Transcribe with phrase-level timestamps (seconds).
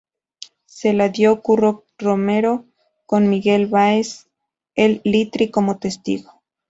[0.65, 2.65] Se la dio Curro Romero,
[3.05, 4.29] con Miguel Báez
[4.73, 6.41] "El Litri" como testigo.